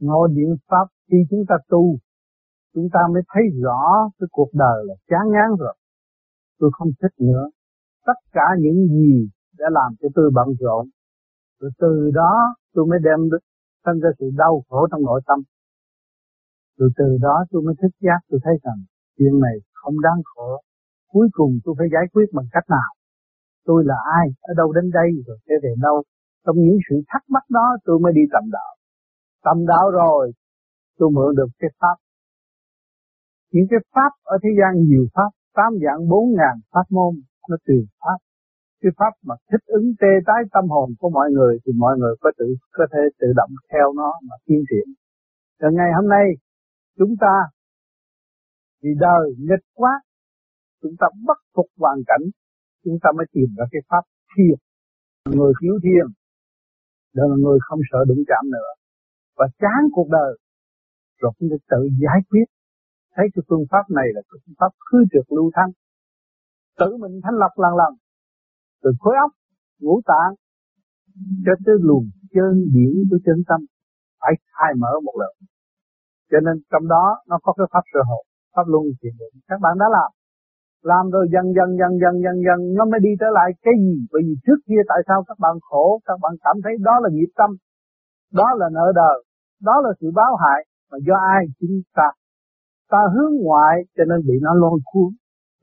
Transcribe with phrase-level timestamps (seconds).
[0.00, 1.98] ngồi điện pháp khi chúng ta tu,
[2.74, 5.74] chúng ta mới thấy rõ cái cuộc đời là chán ngán rồi.
[6.58, 7.50] Tôi không thích nữa.
[8.06, 10.88] Tất cả những gì đã làm cho tôi bận rộn,
[11.60, 13.20] rồi từ đó tôi mới đem
[13.84, 15.38] sinh ra sự đau khổ trong nội tâm.
[16.78, 18.80] Rồi từ đó tôi mới thức giác, tôi thấy rằng
[19.18, 20.60] chuyện này không đáng khổ.
[21.12, 22.90] Cuối cùng tôi phải giải quyết bằng cách nào?
[23.64, 24.26] Tôi là ai?
[24.40, 25.10] Ở đâu đến đây?
[25.26, 26.02] Rồi sẽ về đâu?
[26.46, 28.72] Trong những sự thắc mắc đó tôi mới đi tầm đạo
[29.44, 30.32] tâm đạo rồi,
[30.98, 31.96] tôi mượn được cái pháp.
[33.52, 37.12] Những cái pháp ở thế gian nhiều pháp, tám dạng bốn ngàn pháp môn,
[37.48, 38.18] nó tùy pháp.
[38.80, 42.14] Cái pháp mà thích ứng tê tái tâm hồn của mọi người thì mọi người
[42.20, 44.86] có tự, có thể tự động theo nó mà tiến triển.
[45.60, 46.26] Rồi ngày hôm nay,
[46.98, 47.34] chúng ta
[48.82, 49.92] vì đời nghịch quá,
[50.82, 52.24] chúng ta bất phục hoàn cảnh,
[52.84, 54.04] chúng ta mới tìm ra cái pháp
[54.36, 54.58] thiền.
[55.36, 56.06] Người thiếu thiền
[57.14, 58.70] đó là người không sợ đụng chạm nữa
[59.38, 60.32] và chán cuộc đời.
[61.20, 62.46] Rồi chúng ta tự giải quyết.
[63.14, 65.70] Thấy cái phương pháp này là phương pháp khứ trượt lưu thanh.
[66.78, 67.92] Tự mình thanh lọc lần lần
[68.82, 69.30] từ khối óc,
[69.80, 70.32] ngũ tạng,
[71.46, 73.60] cho tới luồng chân điển của chân tâm.
[74.20, 75.32] Phải khai mở một lần.
[76.30, 78.20] Cho nên trong đó nó có cái pháp sơ hộ
[78.54, 79.34] pháp luân chuyển định.
[79.48, 80.10] Các bạn đã làm.
[80.82, 83.94] Làm rồi dần dần dần dần dần dần nó mới đi trở lại cái gì?
[84.12, 87.08] Bởi vì trước kia tại sao các bạn khổ, các bạn cảm thấy đó là
[87.12, 87.50] nghiệp tâm,
[88.32, 89.18] đó là nợ đời
[89.60, 92.08] đó là sự báo hại mà do ai chúng ta.
[92.90, 95.10] Ta hướng ngoại cho nên bị nó lôi cuốn.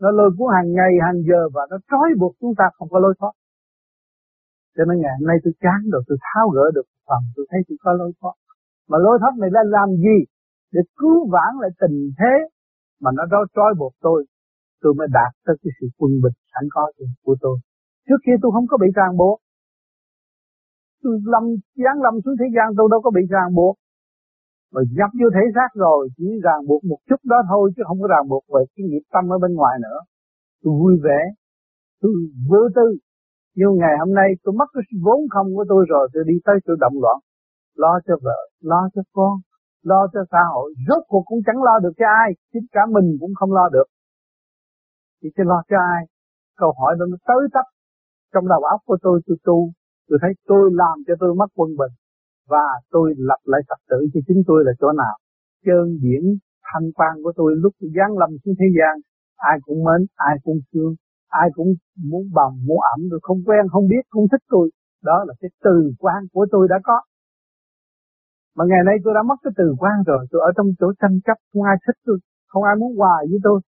[0.02, 3.00] Nó lôi cuốn hàng ngày, hàng giờ và nó trói buộc chúng ta không có
[3.00, 3.32] lối thoát.
[4.76, 7.60] Cho nên ngày hôm nay tôi chán rồi, tôi tháo gỡ được phần, tôi thấy
[7.68, 8.36] tôi có lối thoát.
[8.90, 10.18] Mà lối thoát này là làm gì?
[10.72, 12.34] Để cứu vãn lại tình thế
[13.02, 14.26] mà nó đó trói buộc tôi
[14.86, 16.92] tôi mới đạt tới cái sự quân bình sẵn có
[17.26, 17.58] của tôi.
[18.08, 19.38] Trước kia tôi không có bị ràng buộc.
[21.04, 21.44] Tôi lâm,
[21.84, 23.76] giáng lâm xuống thế gian tôi đâu có bị ràng buộc
[24.74, 28.00] mà nhập vô thể xác rồi, chỉ ràng buộc một chút đó thôi, chứ không
[28.02, 30.00] có ràng buộc về cái nghiệp tâm ở bên ngoài nữa.
[30.64, 31.20] Tôi vui vẻ,
[32.02, 32.14] tôi
[32.50, 32.88] vô tư.
[33.56, 36.56] Nhưng ngày hôm nay tôi mất cái vốn không của tôi rồi, tôi đi tới
[36.66, 37.18] tôi động loạn.
[37.76, 39.34] Lo cho vợ, lo cho con,
[39.84, 40.74] lo cho xã hội.
[40.88, 43.88] Rốt cuộc cũng chẳng lo được cho ai, chính cả mình cũng không lo được.
[45.24, 46.02] Thì tôi lo cho ai?
[46.58, 47.66] Câu hỏi đó nó tới tấp.
[48.34, 49.72] Trong đầu óc của tôi tôi tu,
[50.08, 51.94] tôi thấy tôi làm cho tôi mất quân bình
[52.52, 55.16] và tôi lập lại trật tự cho chính tôi là chỗ nào?
[55.66, 56.24] Chân điển
[56.68, 58.94] thanh quan của tôi lúc giáng lâm xuống thế gian,
[59.36, 60.94] ai cũng mến, ai cũng thương,
[61.28, 61.70] ai cũng
[62.10, 64.70] muốn bằng muốn ẩm rồi không quen, không biết, không thích tôi.
[65.04, 67.02] Đó là cái từ quan của tôi đã có.
[68.56, 71.20] Mà ngày nay tôi đã mất cái từ quan rồi, tôi ở trong chỗ tranh
[71.26, 72.18] chấp, không ai thích tôi,
[72.48, 73.62] không ai muốn hòa với tôi.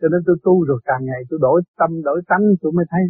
[0.00, 3.02] Cho nên tôi tu rồi, càng ngày tôi đổi tâm, đổi tánh, tôi mới thấy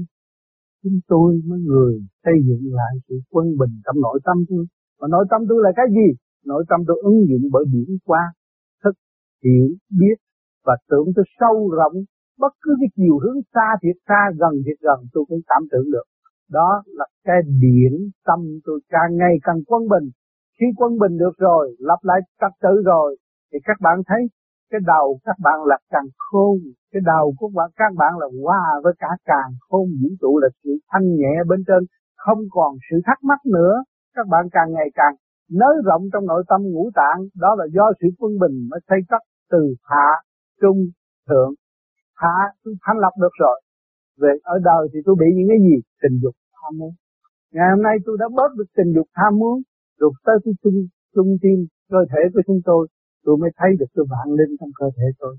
[0.82, 1.94] chúng tôi mới người
[2.24, 4.64] xây dựng lại sự quân bình trong nội tâm tôi
[5.00, 6.08] mà nội tâm tôi là cái gì?
[6.44, 8.22] Nội tâm tôi ứng dụng bởi điển qua
[8.84, 8.94] thức,
[9.44, 9.68] hiểu,
[10.00, 10.18] biết
[10.66, 11.96] và tưởng tôi sâu rộng.
[12.38, 15.90] Bất cứ cái chiều hướng xa thiệt, xa gần thiệt gần, tôi cũng cảm tưởng
[15.94, 16.06] được.
[16.50, 17.92] Đó là cái điển
[18.26, 20.10] tâm tôi càng ngày càng quân bình.
[20.60, 23.16] Khi quân bình được rồi, lặp lại trật tự rồi,
[23.52, 24.20] thì các bạn thấy
[24.70, 26.58] cái đầu các bạn là càng khôn.
[26.92, 29.86] Cái đầu của bạn, các bạn là hòa với cả càng khôn.
[30.02, 31.82] Vũ trụ là sự thanh nhẹ bên trên,
[32.16, 33.74] không còn sự thắc mắc nữa
[34.18, 35.14] các bạn càng ngày càng
[35.60, 37.20] nới rộng trong nội tâm ngũ tạng.
[37.42, 40.08] Đó là do sự quân bình mới xây cất từ hạ
[40.60, 40.80] trung
[41.28, 41.52] thượng.
[42.22, 43.56] Hạ tôi thanh lập được rồi.
[44.20, 45.76] Về ở đời thì tôi bị những cái gì?
[46.02, 46.92] Tình dục tham muốn.
[47.54, 49.56] Ngày hôm nay tôi đã bớt được tình dục tham muốn.
[50.00, 50.78] Rồi tới cái trung
[51.14, 51.58] trung tim
[51.92, 52.82] cơ thể của chúng tôi
[53.24, 55.34] tôi mới thấy được tôi vạn linh trong cơ thể tôi.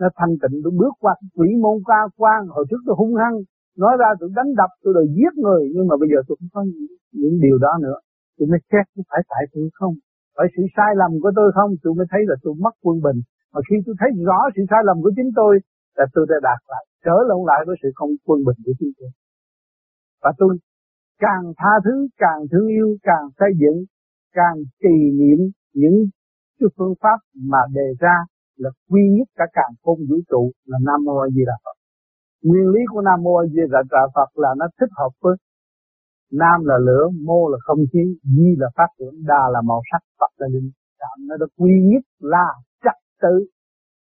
[0.00, 3.36] Nó thanh tịnh tôi bước qua quỷ môn ca quan hồi trước tôi hung hăng
[3.82, 5.62] nói ra tôi đánh đập tôi đòi giết người.
[5.74, 7.98] Nhưng mà bây giờ tôi không có những, những điều đó nữa
[8.36, 9.94] tôi mới xét có phải tại tôi không.
[10.36, 13.20] Phải sự sai lầm của tôi không tôi mới thấy là tôi mất quân bình.
[13.52, 15.52] Mà khi tôi thấy rõ sự sai lầm của chính tôi,
[15.96, 18.92] là tôi đã đạt lại, trở lộn lại với sự không quân bình của chính
[18.98, 19.10] tôi.
[20.22, 20.52] Và tôi
[21.24, 23.78] càng tha thứ, càng thương yêu, càng xây dựng,
[24.38, 25.40] càng trì niệm
[25.80, 25.98] những
[26.60, 27.18] cái phương pháp
[27.50, 28.16] mà đề ra
[28.56, 31.76] là quy nhất cả càng khôn vũ trụ là Nam Mô A Di Đà Phật.
[32.42, 35.36] Nguyên lý của Nam Mô A Di Đà Phật là nó thích hợp với
[36.32, 40.02] Nam là lửa, mô là không khí, di là phát triển, đa là màu sắc,
[40.20, 40.70] Phật là linh.
[41.28, 42.48] Nó được quy nhất là
[42.84, 43.46] trật tự,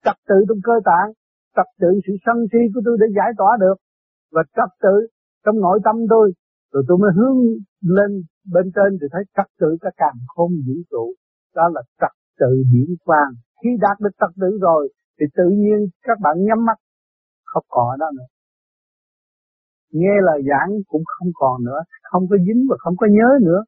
[0.05, 1.09] trật tự trong cơ tạng,
[1.55, 3.77] trật tự sự sân si của tôi để giải tỏa được,
[4.31, 5.07] và trật tự
[5.45, 6.31] trong nội tâm tôi,
[6.73, 7.37] rồi tôi mới hướng
[7.97, 8.11] lên
[8.53, 11.13] bên trên thì thấy trật tự cả càng không vũ trụ,
[11.55, 13.31] đó là trật tự điển quang.
[13.63, 16.77] Khi đạt được trật tự rồi, thì tự nhiên các bạn nhắm mắt,
[17.43, 18.32] không còn đó nữa
[19.93, 23.61] nghe lời giảng cũng không còn nữa, không có dính và không có nhớ nữa.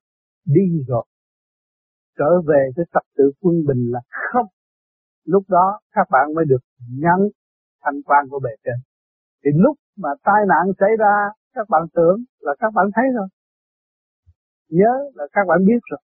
[0.45, 1.05] Đi rồi.
[2.17, 3.99] Trở về cái tập tự quân bình là
[4.31, 4.47] không.
[5.25, 6.63] Lúc đó các bạn mới được
[7.03, 7.19] nhắn
[7.83, 8.75] thành quan của bề trên.
[9.43, 11.15] Thì lúc mà tai nạn xảy ra,
[11.53, 13.27] các bạn tưởng là các bạn thấy rồi.
[14.69, 15.99] Nhớ là các bạn biết rồi.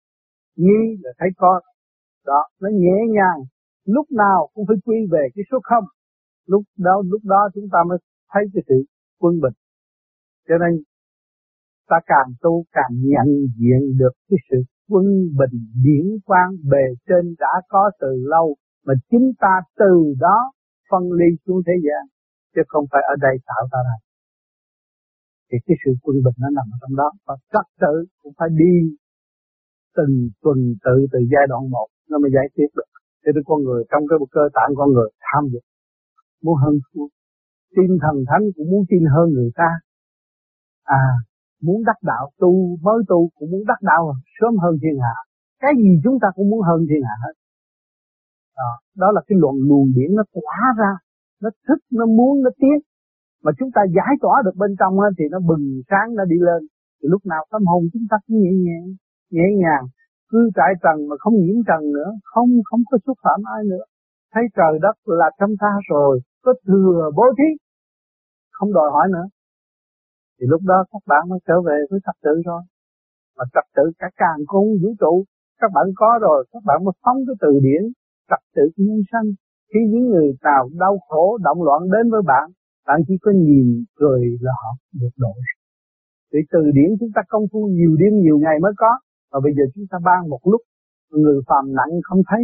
[0.56, 1.62] Nghi là thấy con
[2.26, 3.40] đó, nó nhẹ nhàng.
[3.84, 5.84] Lúc nào cũng phải quy về cái số không.
[6.46, 7.98] Lúc đó lúc đó chúng ta mới
[8.32, 8.74] thấy cái sự
[9.20, 9.52] quân bình
[10.48, 10.82] cho nên,
[11.88, 13.28] ta càng tu càng nhận
[13.58, 14.56] diện được cái sự
[14.88, 15.04] quân
[15.38, 18.56] bình điển quang bề trên đã có từ lâu,
[18.86, 20.52] mà chính ta từ đó
[20.90, 22.02] phân ly xuống thế gian,
[22.54, 24.00] chứ không phải ở đây tạo ra này
[25.48, 28.48] thì cái sự quân bình nó nằm ở trong đó, và trật tự cũng phải
[28.62, 28.74] đi
[29.96, 32.88] từng tuần tự từ giai đoạn một, nó mới giải quyết được.
[33.22, 35.64] Cho nên con người trong cái cơ tạng con người tham dục,
[36.44, 37.06] muốn hơn thua.
[37.76, 39.70] Tin thần thánh cũng muốn tin hơn người ta
[40.88, 41.04] à
[41.66, 42.52] muốn đắc đạo tu
[42.82, 44.02] mới tu cũng muốn đắc đạo
[44.40, 45.16] sớm hơn thiên hạ.
[45.62, 47.34] Cái gì chúng ta cũng muốn hơn thiên hạ hết.
[48.56, 50.92] Đó, đó là cái luận luồng điển nó tỏa ra
[51.42, 52.78] nó thích nó muốn nó tiến.
[53.44, 56.62] Mà chúng ta giải tỏa được bên trong thì nó bừng sáng nó đi lên.
[56.98, 58.86] Thì lúc nào tâm hồn chúng ta cũng nhẹ nhàng
[59.30, 59.84] nhẹ nhàng.
[60.30, 63.84] Cứ trải trần mà không nhiễm trần nữa không không có xúc phạm ai nữa.
[64.34, 67.48] Thấy trời đất là trong ta rồi có thừa bố thí.
[68.50, 69.26] Không đòi hỏi nữa
[70.40, 72.62] thì lúc đó các bạn mới trở về với thật tự rồi.
[73.36, 75.24] Mà trật tự cả càng cung vũ trụ,
[75.60, 77.82] các bạn có rồi, các bạn mới phóng cái từ điển
[78.30, 79.28] trật tự nhân sanh.
[79.70, 82.46] Khi những người nào đau khổ, động loạn đến với bạn
[82.86, 84.70] bạn chỉ có nhìn cười là họ
[85.00, 85.40] được đổi.
[86.32, 88.92] Vì từ điển chúng ta công phu nhiều đêm nhiều ngày mới có.
[89.32, 90.60] Và bây giờ chúng ta ban một lúc,
[91.10, 92.42] người phàm nặng không thấy,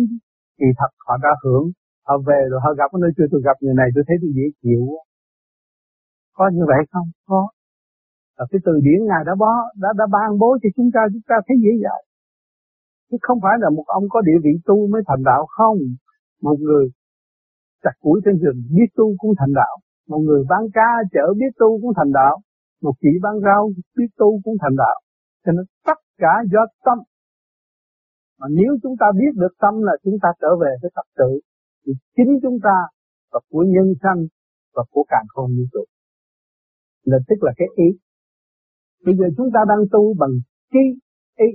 [0.60, 1.66] thì thật họ đã hưởng.
[2.06, 4.46] Họ về rồi, họ gặp nơi chưa tôi gặp người này, tôi thấy tôi dễ
[4.62, 4.84] chịu
[6.34, 7.08] có như vậy không?
[7.26, 7.48] Có
[8.36, 9.52] và cái từ điển ngài đã bó,
[9.82, 12.02] đã đã ban bố cho chúng ta chúng ta thấy dễ dàng.
[13.08, 15.78] Chứ không phải là một ông có địa vị tu mới thành đạo không?
[16.42, 16.84] Một người
[17.84, 19.74] chặt củi trên rừng biết tu cũng thành đạo.
[20.08, 22.34] Một người bán cá chở biết tu cũng thành đạo.
[22.82, 23.62] Một chị bán rau
[23.96, 24.96] biết tu cũng thành đạo.
[25.44, 26.98] Cho nên tất cả do tâm.
[28.38, 31.40] Mà nếu chúng ta biết được tâm là chúng ta trở về với tập tự
[31.86, 32.76] thì chính chúng ta
[33.32, 34.20] và của nhân sanh
[34.74, 35.84] và của càng không vũ trụ
[37.04, 37.98] là tức là cái ý
[39.04, 40.30] bây giờ chúng ta đang tu bằng
[40.72, 40.84] trí,
[41.36, 41.46] ý.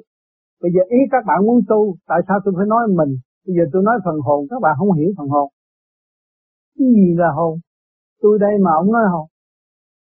[0.61, 3.11] Bây giờ ý các bạn muốn tu, tại sao tôi phải nói mình?
[3.45, 5.49] Bây giờ tôi nói phần hồn, các bạn không hiểu phần hồn.
[6.77, 7.59] Cái gì là hồn?
[8.21, 9.27] Tôi đây mà ông nói hồn.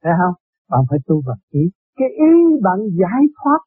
[0.04, 0.36] Thấy không?
[0.70, 1.62] Bạn phải tu bằng ý.
[1.96, 3.60] Cái ý bạn giải thoát,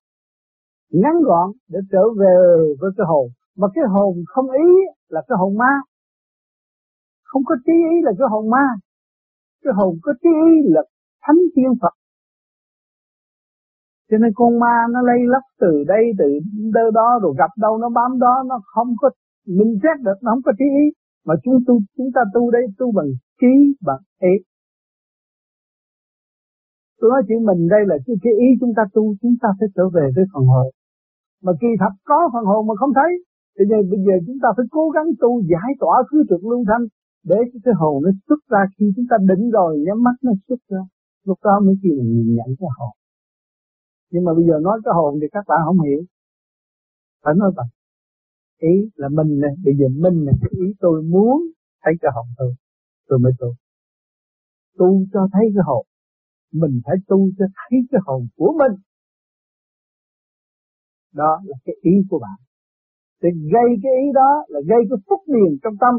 [0.90, 2.34] ngắn gọn để trở về
[2.80, 3.26] với cái hồn.
[3.56, 4.68] Mà cái hồn không ý
[5.08, 5.72] là cái hồn ma.
[7.24, 8.66] Không có trí ý là cái hồn ma.
[9.64, 10.82] Cái hồn có trí ý là
[11.22, 11.94] thánh tiên phật
[14.10, 16.28] cho nên con ma nó lây lắc từ đây từ
[16.74, 19.10] đâu đó rồi gặp đâu nó bám đó nó không có
[19.46, 20.86] minh xét được nó không có trí ý.
[21.26, 23.10] Mà chúng tu chúng ta tu đây tu bằng
[23.40, 23.54] trí
[23.86, 24.34] bằng ý
[27.00, 29.68] tôi nói chuyện mình đây là cái, cái ý chúng ta tu chúng ta phải
[29.76, 30.66] trở về với phần hồn
[31.42, 33.10] mà kỳ thật có phần hồn mà không thấy
[33.58, 36.64] thì giờ, bây giờ chúng ta phải cố gắng tu giải tỏa khứ trực lưu
[36.68, 36.84] thanh
[37.30, 38.62] để cái hồn nó xuất ra.
[38.78, 40.82] Khi chúng ta định rồi nhắm mắt nó xuất ra
[41.26, 42.92] lúc đó mới kêu nhìn nhận cái hồn
[44.10, 46.02] nhưng mà bây giờ nói cái hồn thì các bạn không hiểu.
[47.22, 47.66] Phải nói bằng
[48.60, 51.36] ý là mình nè, bây giờ mình nè, cái ý tôi muốn
[51.84, 52.54] thấy cái hồn tôi
[53.08, 53.48] tôi mới tu.
[54.78, 55.86] Tu cho thấy cái hồn.
[56.52, 58.72] Mình phải tu cho thấy cái hồn của mình.
[61.14, 62.38] Đó là cái ý của bạn.
[63.22, 65.94] Thì gây cái ý đó là gây cái phúc điền trong tâm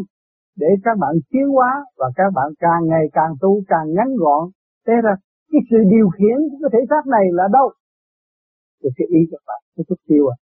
[0.56, 4.50] để các bạn tiến hóa và các bạn càng ngày càng tu càng ngắn gọn.
[4.88, 5.16] Thế ra
[5.52, 7.68] cái sự điều khiển của cái thể xác này là đâu?
[8.80, 10.36] Thì cái ý các bạn, cái chút tiêu à.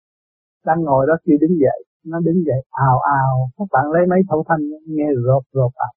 [0.66, 1.78] Đang ngồi đó kêu đứng dậy,
[2.10, 3.34] nó đứng dậy ào ào.
[3.56, 5.90] Các bạn lấy máy thấu thanh, nghe rột rột à.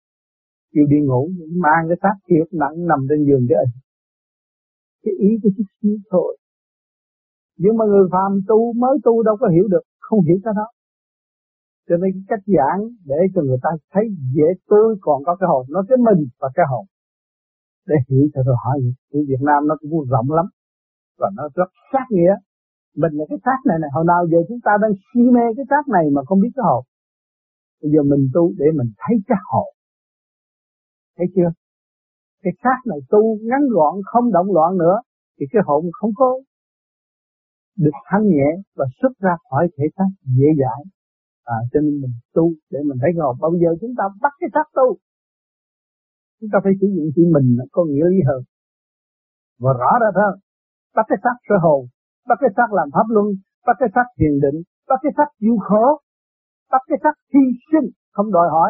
[0.73, 1.29] Kêu đi ngủ,
[1.63, 3.73] mang cái xác thiệt nặng nằm trên giường để ảnh
[5.07, 6.37] cái ý của chút xíu thôi.
[7.57, 10.67] Nhưng mà người phàm tu, mới tu đâu có hiểu được, không hiểu cái đó.
[11.89, 14.03] Cho nên cái cách giảng để cho người ta thấy
[14.35, 16.85] dễ tôi còn có cái hồn, nó cái mình và cái hồn.
[17.87, 18.77] Để hiểu cho tôi hỏi
[19.13, 20.45] ở Việt Nam nó cũng rộng lắm
[21.19, 22.33] và nó rất sát nghĩa.
[22.95, 25.65] Mình là cái xác này này hồi nào giờ chúng ta đang si mê cái
[25.69, 26.83] xác này mà không biết cái hồn?
[27.81, 29.69] Bây giờ mình tu để mình thấy cái hồn.
[31.17, 31.49] Thấy chưa?
[32.43, 34.97] Cái xác này tu ngắn gọn không động loạn nữa
[35.39, 36.39] thì cái hồn không có
[37.77, 40.81] được thanh nhẹ và xuất ra khỏi thể xác dễ dãi.
[41.43, 43.37] À, cho nên mình tu để mình thấy hồn.
[43.41, 44.97] Bao giờ chúng ta bắt cái xác tu.
[46.39, 48.41] Chúng ta phải sử dụng chữ mình có nghĩa lý hơn.
[49.59, 50.39] Và rõ ra hơn
[50.97, 51.81] bắt cái xác sơ hồn
[52.29, 53.27] bắt cái xác làm pháp luân
[53.67, 54.57] bắt cái xác thiền định
[54.89, 55.85] bắt cái sắc chịu khổ
[56.71, 58.69] bắt cái sắc hy sinh, không đòi hỏi.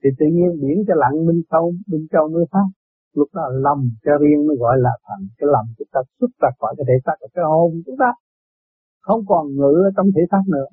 [0.00, 2.68] Thì tự nhiên biển cho lặng bên sâu, bên châu mới phát
[3.14, 6.48] lúc đó lầm cho riêng mới gọi là thành cái lầm chúng ta xuất ra
[6.58, 8.10] khỏi cái thể xác của cái hồn chúng ta.
[9.00, 10.68] Không còn ngự ở trong thể xác nữa.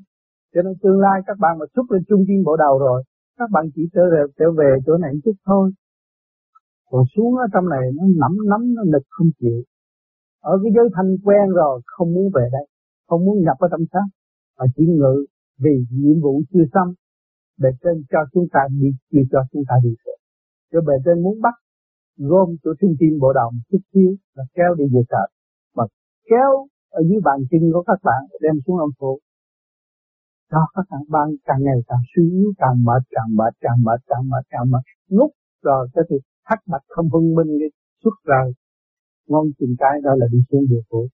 [0.54, 3.04] Cho nên tương lai các bạn mà xuất lên trung tâm bộ đầu rồi,
[3.38, 5.72] các bạn chỉ trở về trở về chỗ này chút thôi.
[6.92, 9.60] Còn xuống ở trong này nó nắm nắm, nó nực không chịu
[10.42, 12.66] ở cái giới thanh quen rồi, không muốn về đây,
[13.08, 14.08] không muốn nhập ở tâm xác
[14.58, 15.26] mà chỉ ngự
[15.64, 16.94] vì nhiệm vụ chưa xong,
[17.62, 20.14] bề trên cho chúng ta đi chưa cho chúng ta đi về.
[20.72, 21.56] Cho bề trên muốn bắt,
[22.18, 25.28] gom chỗ trung tim bộ đồng chút xíu là kéo đi về trời
[25.76, 25.84] mà
[26.30, 29.20] kéo ở dưới bàn chân của các bạn, đem xuống âm phủ
[30.52, 34.30] cho các bạn càng ngày càng suy yếu, càng mệt càng mệt càng mệt càng
[34.30, 34.84] mệt càng mệt.
[35.10, 35.32] Ngút
[35.62, 36.16] rồi cái thì
[36.46, 37.70] thắt bạch không phân minh, cái
[38.04, 38.42] xuất ra
[39.30, 41.08] ngon chừng cái đó là đi xuống địa phủ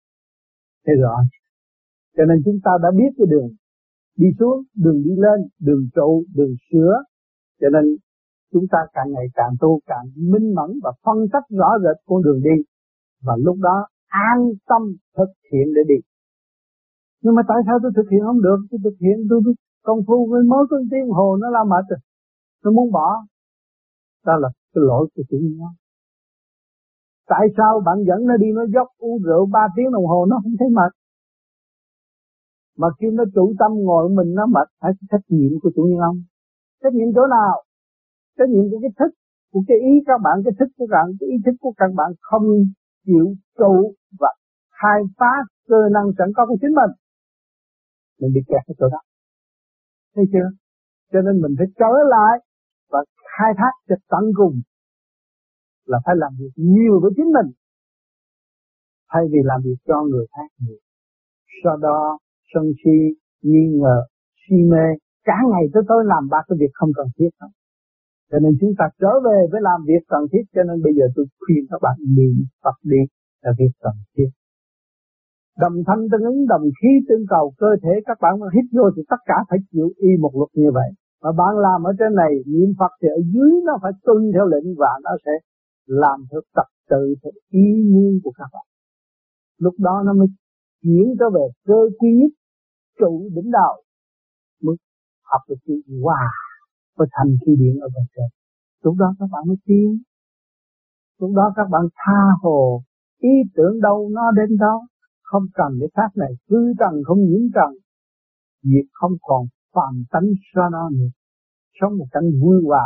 [0.86, 1.16] thấy rõ
[2.18, 3.50] cho nên chúng ta đã biết cái đường
[4.18, 6.94] đi xuống đường đi lên đường trụ đường sửa.
[7.62, 7.84] Cho nên
[8.54, 12.24] chúng ta càng ngày càng tu càng minh mẫn và phân tích rõ rệt con
[12.24, 12.64] đường đi.
[13.24, 14.82] Và lúc đó an tâm
[15.18, 16.00] thực hiện để đi.
[17.22, 18.60] Nhưng mà tại sao tôi thực hiện không được?
[18.72, 19.54] Tôi thực hiện tôi, tôi
[19.84, 22.00] công phu với mối con tiếng hồ nó la mệt rồi.
[22.64, 23.10] Tôi muốn bỏ.
[24.26, 25.74] Đó là cái lỗi của chúng nó
[27.28, 30.36] tại sao bạn dẫn nó đi nó dốc, uống rượu ba tiếng đồng hồ nó
[30.44, 30.92] không thấy mệt?
[32.78, 36.00] Mà khi nó chủ tâm ngồi mình, nó mệt, phải trách nhiệm của chủ nhân
[36.00, 36.18] ông.
[36.84, 37.64] Trách nhiệm chỗ nào?
[38.38, 39.12] Trách nhiệm của cái thức,
[39.52, 42.12] của cái ý các bạn, cái thức của bạn, cái ý thức của các bạn
[42.22, 42.48] không
[43.06, 44.30] chịu trụ và
[44.80, 45.34] khai phá
[45.68, 46.92] cơ năng sẵn có của chính mình.
[48.20, 49.02] Mình bị kẹt ở chỗ đó.
[50.16, 50.50] Thấy chưa?
[51.12, 52.36] Cho nên mình phải trở lại
[52.92, 53.00] và
[53.38, 54.62] khai thác cho tận cùng
[55.86, 57.50] là phải làm việc nhiều với chính mình,
[59.12, 60.78] thay vì làm việc cho người khác nhiều.
[61.64, 62.18] Sau đó,
[62.54, 62.98] sân si,
[63.42, 63.98] nghi ngờ,
[64.42, 64.86] si mê,
[65.24, 67.52] cả ngày tới tối làm ba cái việc không cần thiết không
[68.32, 71.06] cho nên chúng ta trở về với làm việc cần thiết, cho nên bây giờ
[71.16, 73.02] tôi khuyên các bạn niệm Phật đi,
[73.44, 74.30] là việc cần thiết.
[75.64, 78.86] Đồng thanh tương ứng, đồng khí tương cầu, cơ thể các bạn mà hít vô
[78.96, 80.90] thì tất cả phải chịu y một luật như vậy.
[81.24, 84.46] Mà bạn làm ở trên này, niệm Phật thì ở dưới nó phải tuân theo
[84.54, 85.32] lệnh và nó sẽ
[85.86, 88.66] làm theo trật tự theo ý muốn của các bạn.
[89.58, 90.28] Lúc đó nó mới
[90.82, 92.32] chuyển trở về cơ duy nhất
[93.00, 93.74] trụ đỉnh đạo
[94.62, 94.76] mới
[95.24, 95.74] học được chữ
[96.04, 96.28] hòa
[96.98, 98.30] và thành khí điện ở bên trên.
[98.84, 100.02] Lúc đó các bạn mới tiến.
[101.20, 102.84] Lúc đó các bạn tha hồ,
[103.20, 104.88] ý tưởng đâu nó đến đó,
[105.22, 107.72] không cần cái pháp này, cứ trần không nhiễm trần
[108.66, 111.12] việc không còn phàm tánh cho nó nữa.
[111.82, 112.86] Sống một cảnh vui hòa.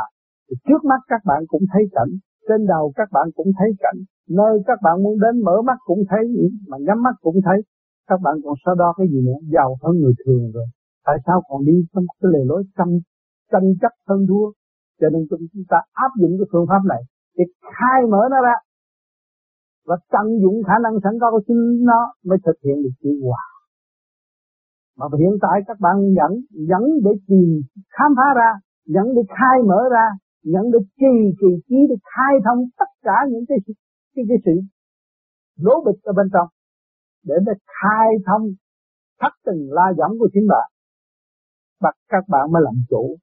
[0.50, 2.12] Thì trước mắt các bạn cũng thấy cảnh
[2.50, 4.00] trên đầu các bạn cũng thấy cảnh.
[4.30, 6.24] Nơi các bạn muốn đến mở mắt cũng thấy,
[6.70, 7.60] mà nhắm mắt cũng thấy.
[8.10, 9.40] Các bạn còn so đo cái gì nữa?
[9.54, 10.68] Giàu hơn người thường rồi.
[11.06, 12.94] Tại sao còn đi trong cái lề lối tranh
[13.52, 14.48] tranh chấp hơn thua?
[15.02, 17.02] Cho nên chúng ta áp dụng cái phương pháp này
[17.38, 18.56] để khai mở nó ra.
[19.88, 23.10] Và tận dụng khả năng sẵn có của chính nó mới thực hiện được chữ
[23.24, 23.44] hòa
[25.00, 26.32] mà hiện tại các bạn dẫn
[26.70, 27.62] dẫn để tìm,
[27.96, 28.52] khám phá ra
[28.86, 30.08] dẫn để khai mở ra
[30.44, 33.58] nhận được trì kỳ trí để khai thông tất cả những cái
[34.16, 34.52] cái, cái sự
[35.60, 36.48] lố bịch ở bên trong
[37.24, 38.44] để để khai thông
[39.22, 40.68] thắt từng la dẫn của chính bạn.
[41.82, 43.16] Và các bạn mới làm chủ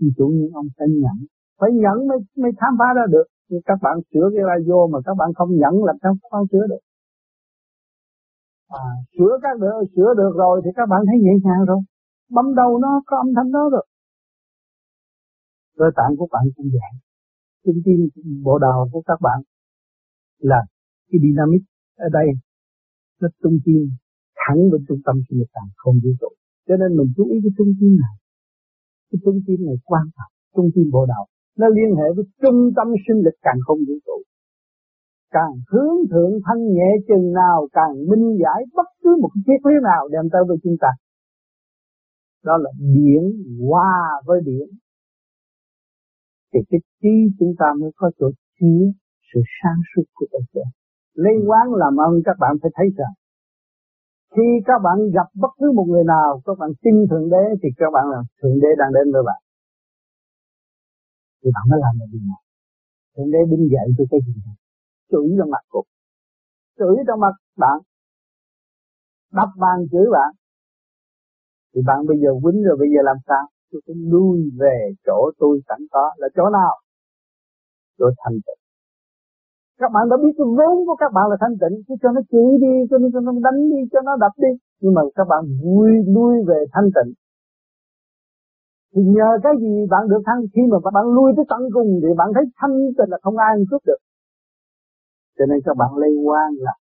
[0.00, 1.16] thì chủ nhân ông phải nhận.
[1.60, 3.26] Phải nhận mới mới khám phá ra được.
[3.48, 6.66] Nhưng các bạn sửa cái radio mà các bạn không nhận là các không sửa
[6.68, 6.82] được.
[8.68, 11.80] À, sửa các được sửa được rồi thì các bạn thấy nhẹ nhàng rồi.
[12.30, 13.86] Bấm đầu nó có âm thanh đó rồi
[15.78, 16.92] cơ tạng của bạn cũng vậy.
[17.64, 17.98] Trung tim
[18.46, 19.38] bộ đầu của các bạn
[20.38, 20.60] là
[21.08, 21.62] cái dynamic
[21.96, 22.26] ở đây.
[23.20, 23.80] Nó trung tim
[24.40, 26.30] thẳng bên trung tâm sinh lực tạng không vũ trụ.
[26.68, 28.16] Cho nên mình chú ý cái trung tim này.
[29.10, 30.32] Cái trung tim này quan trọng.
[30.54, 31.24] Trung tim bộ đầu
[31.58, 34.18] nó liên hệ với trung tâm sinh lực càng không vũ trụ.
[35.30, 39.60] Càng hướng thượng thanh nhẹ chừng nào, càng minh giải bất cứ một cái triết
[39.66, 40.90] lý nào đem tới với chúng ta.
[42.44, 43.22] Đó là điện
[43.68, 43.94] hòa
[44.26, 44.68] với điện
[46.50, 48.82] thì cái trí chúng ta mới có chỗ chứa
[49.28, 50.68] sự sáng suốt của tự trên
[51.24, 53.14] lấy quán làm ơn các bạn phải thấy rằng,
[54.34, 57.68] khi các bạn gặp bất cứ một người nào, các bạn tin thượng đế thì
[57.76, 59.40] các bạn là thượng đế đang đến với bạn.
[61.40, 62.40] Thì bạn mới làm được gì nào
[63.18, 64.56] thượng đế đứng dậy tôi cái gì này?
[65.10, 65.86] Chửi trong mặt cục
[66.78, 67.78] chửi trong mặt bạn.
[69.32, 70.30] Đập bàn chửi bạn
[71.72, 73.44] thì bạn bây giờ quýnh rồi bây giờ làm sao?
[73.70, 76.04] Tôi phải lui về chỗ tôi sẵn có.
[76.20, 76.72] Là chỗ nào?
[77.98, 78.60] Chỗ thanh tịnh.
[79.80, 81.74] Các bạn đã biết cái vốn của các bạn là thanh tịnh.
[81.86, 84.52] Cứ cho nó chửi đi cho nó, cho nó đánh đi cho nó đập đi.
[84.80, 87.10] Nhưng mà các bạn vui lui về thanh tịnh.
[88.92, 92.08] Thì nhờ cái gì bạn được thanh khi mà bạn lui tới tận cùng thì
[92.20, 94.00] bạn thấy thanh tịnh là không ai cướp được.
[95.38, 96.72] Cho nên các bạn lây quan là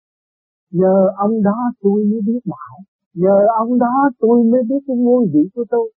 [0.71, 2.77] nhờ ông đó tôi mới biết đạo
[3.23, 5.93] nhờ ông đó tôi mới biết cái ngôi vị của tôi.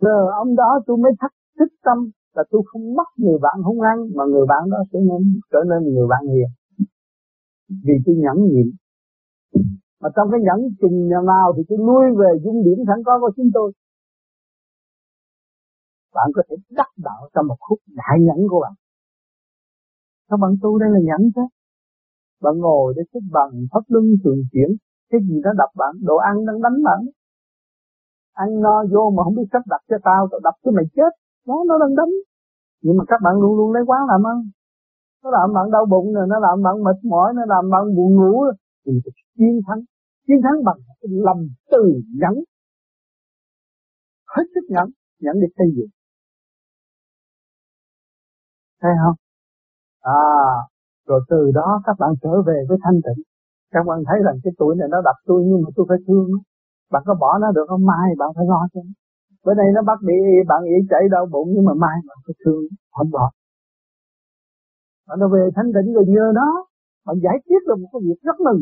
[0.00, 1.98] Nhờ ông đó tôi mới thắt thích tâm
[2.34, 5.58] là tôi không mất người bạn hung hăng mà người bạn đó sẽ nên trở
[5.70, 6.50] nên người bạn hiền.
[7.68, 8.68] Vì tôi nhẫn nhịn.
[10.00, 13.30] Mà trong cái nhẫn chừng nào thì tôi nuôi về dung điểm sẵn có của
[13.36, 13.72] chúng tôi.
[16.14, 18.72] Bạn có thể đắc đạo trong một khúc đại nhẫn của bạn.
[20.28, 21.42] Các bạn tu đây là nhẫn chứ
[22.42, 24.70] bạn ngồi để xếp bằng pháp luân thường chuyển
[25.10, 25.94] cái gì nó đập bạn?
[26.02, 27.00] Đồ ăn đang đánh bạn.
[28.32, 31.12] Ăn no vô mà không biết cách đập cho tao tao đập cho mày chết.
[31.46, 32.12] Nó nó đang đánh.
[32.82, 34.36] Nhưng mà các bạn luôn luôn lấy quán làm ăn.
[35.24, 38.16] Nó làm bạn đau bụng rồi nó làm bạn mệt mỏi, nó làm bạn buồn
[38.16, 38.44] ngủ.
[38.86, 38.92] Thì
[39.38, 39.80] chiến thắng.
[40.26, 41.82] Chiến thắng bằng cái lòng từ
[42.20, 42.34] nhẫn
[44.36, 44.88] hết sức nhẫn
[45.20, 45.88] nhẫn để xây dựng
[48.80, 49.14] thấy không?
[50.00, 50.12] À
[51.06, 53.24] rồi từ đó các bạn trở về với thanh tịnh
[53.72, 56.28] các bạn thấy rằng cái tuổi này nó đập tôi nhưng mà tôi phải thương
[56.92, 57.86] bạn có bỏ nó được không?
[57.86, 58.80] Mai bạn phải lo cho
[59.44, 60.14] bữa nay nó bắt bị
[60.48, 62.62] bạn ý chảy đau bụng nhưng mà mai bạn phải thương
[62.96, 63.30] không bỏ.
[65.08, 66.66] Bạn nó về thanh tịnh rồi nhờ nó.
[67.06, 68.60] Bạn giải quyết được một cái việc rất mừng.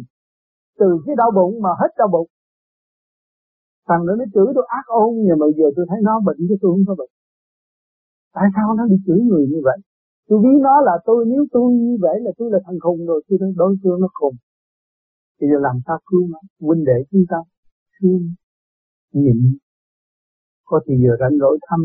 [0.79, 2.29] Từ cái đau bụng mà hết đau bụng.
[3.89, 6.57] Thằng nữa nó chửi tôi ác ôn, nhưng mà giờ tôi thấy nó bệnh chứ
[6.61, 7.13] tôi không có bệnh.
[8.35, 9.79] Tại sao nó đi chửi người như vậy?
[10.29, 13.23] Tôi biết nó là tôi, nếu tôi như vậy là tôi là thằng khùng rồi,
[13.29, 14.37] tôi đối phương nó khùng
[15.37, 16.39] thì giờ làm sao cứu nó?
[16.61, 17.37] Huynh đệ chúng ta
[18.01, 18.35] thương
[19.13, 19.39] nhịn.
[20.65, 21.81] Có thì giờ rảnh rỗi thăm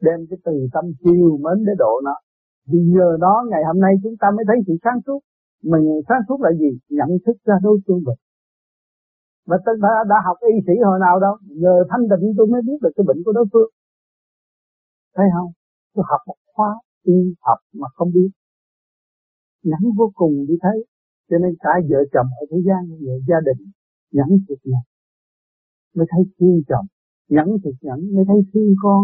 [0.00, 2.14] đem cái từ tâm chiều mến để độ nó.
[2.66, 5.20] Vì nhờ đó ngày hôm nay chúng ta mới thấy sự sáng suốt.
[5.62, 6.78] Mà sáng suốt là gì?
[6.88, 8.18] Nhận thức ra đối phương vật
[9.50, 11.34] mà tôi đã, đã học y sĩ hồi nào đâu?
[11.62, 13.70] Nhờ thanh định tôi mới biết được cái bệnh của đối phương.
[15.16, 15.50] Thấy không?
[15.94, 16.70] Tôi học một khóa
[17.02, 18.30] y học mà không biết.
[19.62, 20.76] Ngắn vô cùng đi thấy
[21.30, 23.60] cho nên cả vợ chồng ở thế gian, vợ gia đình
[24.12, 24.84] nhẫn thiệt nhẫn
[25.94, 26.86] mới thấy thương chồng.
[27.28, 29.02] Nhẫn thiệt nhẫn, mới thấy thương con.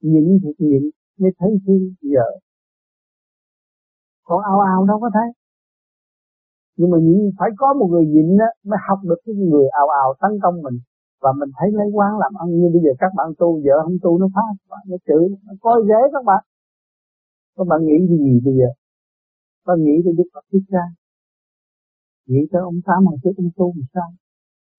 [0.00, 0.82] Nhịn thiệt nhịn,
[1.18, 2.28] mới thấy thương vợ.
[4.24, 5.28] Còn ao ao đâu có thấy.
[6.76, 9.88] Nhưng mà nhịn, phải có một người nhịn á, mới học được cái người ào
[9.88, 10.78] ào tấn công mình.
[11.20, 13.96] Và mình thấy lấy quán làm ăn như bây giờ các bạn tu, vợ không
[14.02, 14.42] tu nó phá
[14.88, 16.44] nó chửi, nó coi dễ các bạn.
[17.56, 18.68] Các bạn nghĩ gì bây giờ?
[19.64, 21.03] Các bạn nghĩ tới Đức Phật Thích Ca
[22.26, 24.08] nghĩ tới ông Tám hồi trước ông tu làm sao?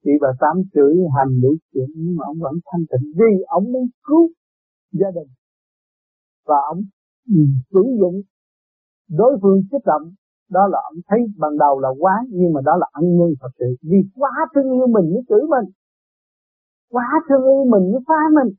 [0.04, 3.72] Vì bà Tám chửi hành đủ chuyện nhưng mà ông vẫn thanh tịnh vì ông
[3.72, 4.30] muốn cứu
[4.92, 5.30] gia đình.
[6.46, 6.82] Và ông
[7.72, 8.22] sử dụng
[9.10, 10.14] đối phương kích động.
[10.50, 13.50] Đó là ông thấy ban đầu là quá, nhưng mà đó là ân nhân thật
[13.60, 13.66] sự.
[13.82, 15.72] Vì quá thương yêu mình mới chửi mình.
[16.90, 18.54] Quá thương yêu mình mới phá mình.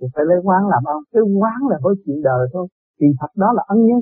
[0.00, 1.02] Thì phải lấy quán làm ông.
[1.12, 2.68] Cái quán là với chuyện đời thôi.
[3.00, 4.00] Thì thật đó là ân nhân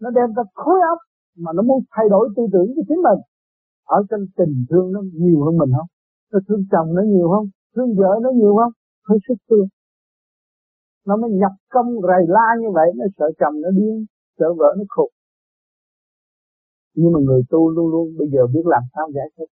[0.00, 0.98] nó đem ra khối óc
[1.36, 3.20] mà nó muốn thay đổi tư tưởng của chính mình.
[3.84, 5.90] Ở trong tình thương nó nhiều hơn mình không?
[6.32, 7.46] Nó thương chồng nó nhiều không?
[7.76, 8.72] Thương vợ nó nhiều không?
[9.08, 9.66] Hơi sức thương.
[11.06, 14.06] Nó mới nhập công rầy la như vậy, nó sợ chồng nó điên,
[14.38, 15.10] sợ vợ nó khục
[17.00, 19.50] nhưng mà người tu luôn luôn bây giờ biết làm sao giải thích.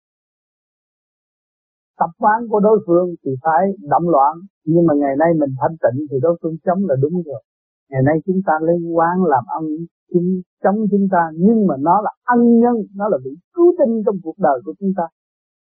[2.00, 4.34] Tập quán của đối phương thì phải động loạn,
[4.66, 7.42] nhưng mà ngày nay mình thanh tịnh thì đối phương chống là đúng rồi
[7.90, 9.66] ngày nay chúng ta lấy quán làm ân
[10.14, 14.04] chúng, chống chúng ta, nhưng mà nó là ân nhân, nó là vị cứu tinh
[14.06, 15.04] trong cuộc đời của chúng ta.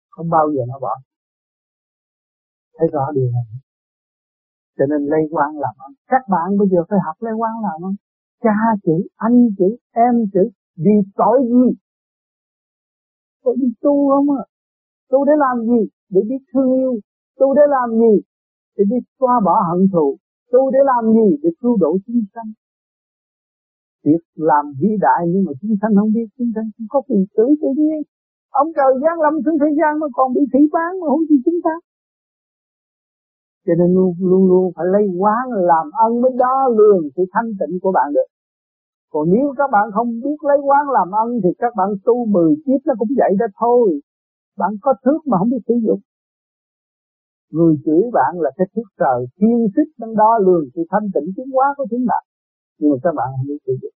[0.09, 0.95] Không bao giờ nó bỏ.
[2.77, 3.45] Thấy rõ điều này.
[4.77, 7.85] Cho nên lấy quan làm ơn các bạn bây giờ phải học lấy quan làm
[7.85, 7.95] ơn
[8.43, 11.77] cha chữ, anh chữ, em chữ, vì tội gì?
[13.43, 14.43] Tôi đi tu không à
[15.11, 15.81] tu để làm gì?
[16.09, 16.93] Để biết thương yêu.
[17.39, 18.13] Tu để làm gì?
[18.77, 20.17] Để biết xóa bỏ hận thù
[20.51, 22.49] tu để làm gì để cứu độ chúng sanh?
[24.05, 27.23] Việc làm vĩ đại nhưng mà chúng sanh không biết, chúng sanh không có quyền
[27.35, 28.01] tử tự nhiên.
[28.61, 31.37] Ông trời giáng lâm xuống thế gian mà còn bị thủy bán mà không gì
[31.45, 31.73] chúng ta.
[33.65, 37.49] Cho nên luôn luôn luôn phải lấy quán làm ân mới đo lường sự thanh
[37.59, 38.29] tịnh của bạn được.
[39.13, 42.55] Còn nếu các bạn không biết lấy quán làm ân thì các bạn tu 10
[42.65, 43.99] kiếp nó cũng vậy đó thôi.
[44.57, 45.99] Bạn có thước mà không biết sử dụng
[47.55, 51.29] người chửi bạn là cái thước trời thiên thích đang đo lường sự thanh tịnh
[51.35, 52.23] tiến hóa của chính bạn
[52.79, 53.95] nhưng mà các bạn không biết sử dụng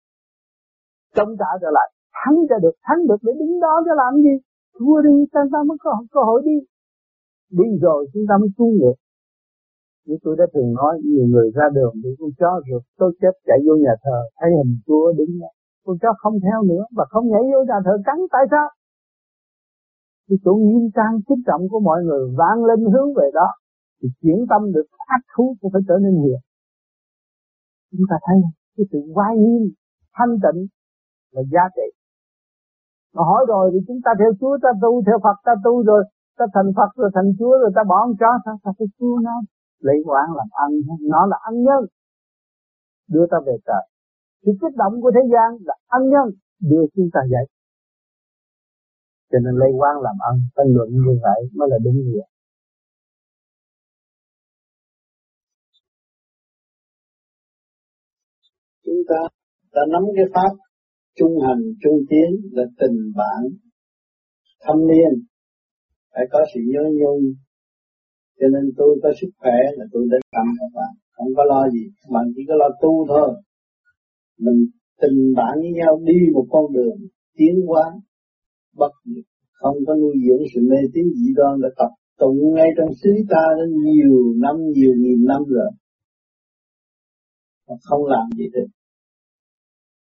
[1.16, 1.88] chống trả trở lại.
[2.20, 4.36] Thắng cho được, thắng được để đứng đó cho làm gì?
[4.78, 6.58] Thua đi sao ta mới có cơ hội đi?
[7.60, 8.98] Đi rồi chúng ta mới xuống được.
[10.06, 13.34] Như tôi đã thường nói, nhiều người ra đường bị con chó rượt, tôi chết
[13.48, 15.50] chạy vô nhà thờ, thấy hình chúa đứng đó.
[15.86, 18.68] Con chó không theo nữa và không nhảy vô nhà thờ cắn, tại sao?
[20.30, 23.48] Thì chỗ nghiêm trang kích trọng của mọi người vang lên hướng về đó,
[24.00, 26.40] thì chuyển tâm được ác thú cũng phải trở nên hiền.
[27.92, 28.38] Chúng ta thấy
[28.78, 29.64] cái sự quay nghiêm,
[30.16, 30.68] thanh tịnh
[31.34, 31.88] là giá trị.
[33.14, 36.04] Mà hỏi rồi thì chúng ta theo Chúa, ta tu theo Phật, ta tu rồi,
[36.38, 39.20] ta thành Phật rồi, thành Chúa rồi, ta bỏ con chó sao ta phải cứu
[39.20, 39.36] nó
[39.80, 41.82] lấy quán làm ăn, nó là ăn nhân,
[43.10, 43.84] đưa ta về trời.
[44.46, 46.28] Sự kích động của thế gian là ăn nhân,
[46.70, 47.46] đưa chúng ta dậy
[49.36, 52.28] cho nên lấy quan làm ăn tranh luận như vậy mới là đúng việc
[58.86, 59.22] chúng ta
[59.74, 60.52] đã nắm cái pháp
[61.20, 63.42] trung hành, trung tiến là tình bạn
[64.68, 65.12] thâm niên.
[66.14, 67.22] Phải có sự nhớ nhung.
[68.40, 70.94] Cho nên tôi có sức khỏe là tôi đến thăm các bạn.
[71.12, 71.84] Không có lo gì.
[72.02, 73.42] Các bạn chỉ có lo tu thôi.
[74.40, 74.66] Mình
[75.02, 76.98] tình bạn với nhau đi một con đường
[77.38, 77.84] tiến hóa
[78.80, 79.26] bất diệt,
[79.60, 82.40] không có nuôi dưỡng sự mê tín dị đoan đã tập tụng.
[82.56, 85.72] Ngay trong xứ ta đã nhiều năm, nhiều nghìn năm rồi.
[87.68, 88.70] Mà không làm gì được.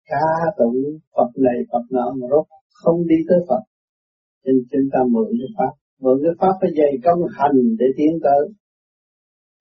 [0.09, 0.79] Ca tụng
[1.15, 2.45] Phật này, Phật nọ mà rốt,
[2.81, 3.63] không đi tới Phật.
[4.43, 5.73] Nên chúng ta mượn cái pháp.
[6.01, 8.41] Mượn cái pháp phải dày công hành để tiến tới.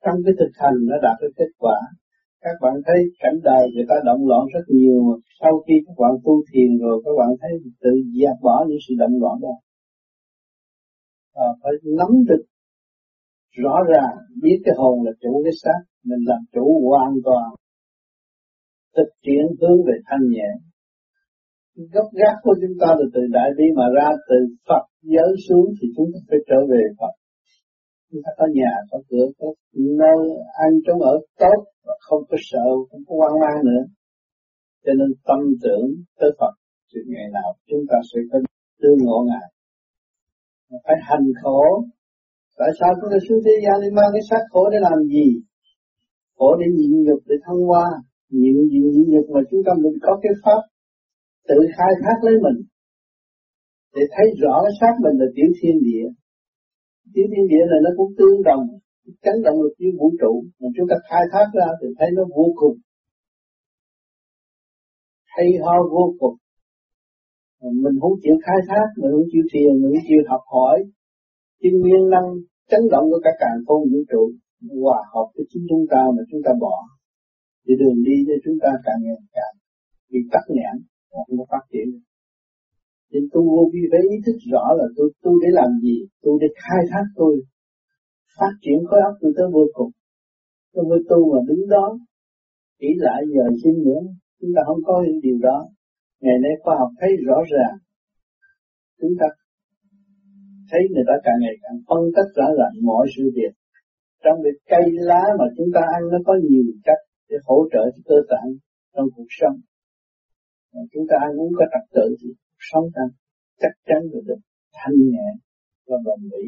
[0.05, 1.79] Trong cái thực hành nó đạt được kết quả
[2.44, 5.00] các bạn thấy cảnh đời người ta động loạn rất nhiều
[5.40, 7.52] sau khi các bạn tu thiền rồi các bạn thấy
[7.83, 9.54] tự dẹp bỏ những sự động loạn đó.
[11.35, 12.44] À, phải nắm được
[13.62, 17.46] rõ ràng biết cái hồn là chủ cái xác mình làm chủ hoàn toàn.
[18.96, 20.50] Thực triển hướng về thanh nhẹ.
[21.94, 24.37] Gốc gác của chúng ta là từ đại bi mà ra từ
[24.68, 27.14] Phật giới xuống thì chúng ta phải trở về Phật
[28.14, 29.48] chúng ta có nhà có cửa, có
[30.00, 30.20] nơi
[30.64, 33.83] ăn trốn ở tốt và không có sợ, không có hoang mang nữa.
[34.85, 35.87] Cho nên tâm tưởng
[36.18, 36.55] tới Phật,
[36.90, 38.38] thì ngày nào chúng ta sẽ có
[38.81, 39.46] tương ngộ ngài.
[40.85, 41.62] Phải hành khổ.
[42.59, 45.27] Tại sao chúng ta xuống thế gian đi mang cái xác khổ để làm gì?
[46.37, 47.87] Khổ để nhịn nhục, để thăng hoa.
[48.40, 50.61] Nhịn nhịn nhịn nhục mà chúng ta mình có cái pháp,
[51.48, 52.59] tự khai thác lấy mình.
[53.94, 56.07] Để thấy rõ cái xác mình là tiểu thiên địa.
[57.12, 58.64] Tiếng thiên địa này nó cũng tương đồng,
[59.25, 60.33] chấn động lực với vũ trụ.
[60.61, 62.77] Mà chúng ta khai thác ra thì thấy nó vô cùng.
[65.35, 66.37] Hay ho vô cùng.
[67.83, 70.77] Mình không chịu khai thác, mình không chịu thiền, mình không chịu học hỏi.
[71.61, 72.29] Chính nguyên năng
[72.71, 74.23] chấn động của cả càng không vũ trụ,
[74.83, 76.77] hòa hợp với chính chúng ta mà chúng ta bỏ.
[77.64, 79.55] Thì đường đi cho chúng ta càng ngày càng
[80.11, 80.75] bị tắc nghẽn
[81.11, 81.88] và không có phát triển
[83.14, 85.96] thì tu vô vi phải ý thức rõ là tôi tu để làm gì?
[86.22, 87.35] Tôi để khai thác tôi.
[88.38, 89.90] Phát triển khối óc tôi tới vô cùng.
[90.72, 91.98] Tôi mới tu mà đứng đó
[92.81, 94.03] chỉ lại giờ xin nữa.
[94.40, 95.59] Chúng ta không có những điều đó.
[96.20, 97.77] Ngày nay khoa học thấy rõ ràng.
[99.00, 99.27] Chúng ta
[100.70, 103.53] thấy người ta càng ngày càng phân tích rõ ràng mọi sự việc.
[104.24, 107.83] Trong việc cây lá mà chúng ta ăn, nó có nhiều cách để hỗ trợ
[107.94, 108.50] cho cơ tạng
[108.94, 109.57] trong cuộc sống.
[110.72, 112.29] Mà chúng ta ăn uống có trật tự thì
[112.72, 113.05] sống ta
[113.61, 114.40] chắc chắn là được
[114.79, 115.29] thanh nhẹ
[115.87, 116.44] và bền bỉ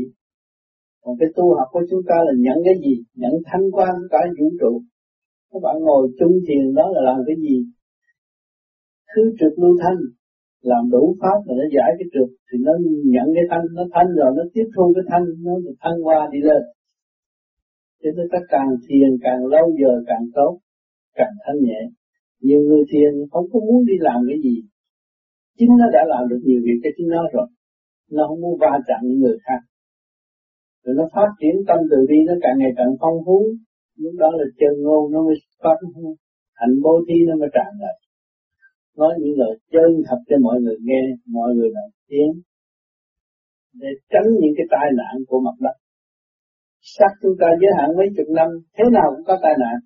[1.07, 2.95] còn cái tu học của chúng ta là nhận cái gì?
[3.21, 4.73] Nhận thanh quan cả vũ trụ.
[5.51, 7.57] Các bạn ngồi chung thiền đó là làm cái gì?
[9.13, 10.01] Thứ trực lưu thanh,
[10.71, 12.73] làm đủ pháp rồi nó giải cái trực, thì nó
[13.15, 15.53] nhận cái thanh, nó thanh rồi nó tiếp thu cái thanh, nó
[15.83, 16.63] thanh qua đi lên.
[18.03, 20.53] Cho nên ta càng thiền càng lâu giờ càng tốt,
[21.15, 21.81] càng thanh nhẹ.
[22.41, 24.57] Nhiều người thiền không có muốn đi làm cái gì
[25.59, 27.47] chính nó đã làm được nhiều việc cho chính nó rồi.
[28.11, 29.61] Nó không muốn va chạm những người khác.
[30.85, 33.39] Rồi nó phát triển tâm từ bi, nó càng ngày càng phong phú.
[34.03, 35.79] Lúc đó là chân ngôn nó mới phát
[36.61, 37.97] hạnh bố thí nó mới tràn lại
[38.97, 42.33] nói những lời chân thật cho mọi người nghe, mọi người lại tiếng
[43.73, 45.77] để tránh những cái tai nạn của mặt đất.
[46.81, 49.77] Sắc chúng ta giới hạn mấy chục năm, thế nào cũng có tai nạn.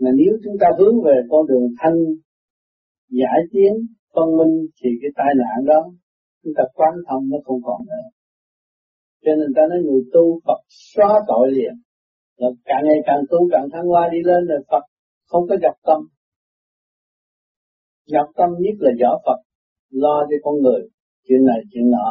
[0.00, 1.98] Mà nếu chúng ta hướng về con đường thanh
[3.08, 3.72] giải tiến
[4.14, 5.80] phân minh thì cái tai nạn đó,
[6.44, 8.06] chúng ta quan thông nó không còn nữa.
[9.24, 11.74] Cho nên ta nói người tu Phật xóa tội liền.
[12.36, 14.84] Là càng ngày càng tu, càng thăng hoa đi lên rồi Phật
[15.30, 16.00] không có dọc tâm.
[18.06, 19.38] Nhập tâm nhất là rõ Phật,
[19.90, 20.82] lo cho con người,
[21.26, 22.08] chuyện này, chuyện nọ.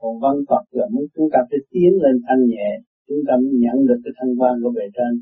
[0.00, 2.70] Còn văn Phật là muốn chúng ta phải tiến lên thanh nhẹ,
[3.08, 5.12] chúng ta mới nhận được cái thanh quan của bề trên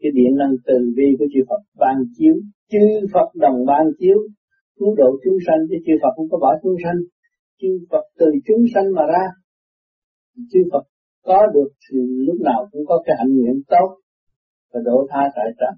[0.00, 2.34] cái điện năng từ bi của chư Phật ban chiếu.
[2.72, 4.18] Chư Phật đồng ban chiếu,
[4.78, 6.98] cứu độ chúng sanh, chứ chư Phật không có bỏ chúng sanh.
[7.60, 9.24] Chư Phật từ chúng sanh mà ra.
[10.50, 10.84] Chư Phật
[11.28, 13.88] có được thì lúc nào cũng có cái hạnh nguyện tốt
[14.72, 15.74] và độ tha tại trần.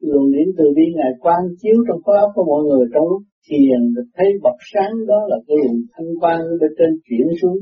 [0.00, 3.22] Luồng điển từ bi ngài quan chiếu trong khối óc của mọi người trong lúc
[3.46, 7.58] thiền, được thấy bậc sáng đó là cái luồng thanh quan bên trên chuyển xuống.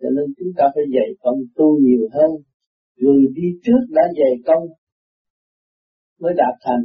[0.00, 2.30] Cho nên chúng ta phải dạy công tu nhiều hơn
[2.98, 4.64] người đi trước đã dày công
[6.20, 6.84] mới đạt thành.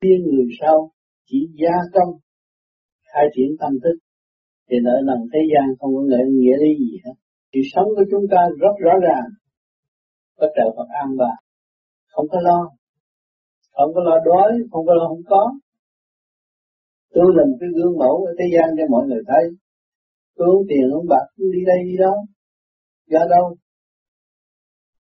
[0.00, 0.90] Tiên người sau
[1.26, 2.12] chỉ gia công
[3.12, 3.96] khai triển tâm thức.
[4.70, 7.16] Thì nợ nần thế gian không có nghĩa, nghĩa lý gì hết.
[7.52, 9.28] Thì sống của chúng ta rất rõ ràng.
[10.38, 11.30] Có trợ Phật an và
[12.12, 12.60] không có lo.
[13.72, 15.52] Không có lo đói không có lo không có.
[17.14, 19.44] Tôi là một cái gương mẫu ở thế gian cho mọi người thấy.
[20.36, 22.14] Tôi không tiền không bạc đi đây đi đó.
[23.06, 23.56] Do đâu?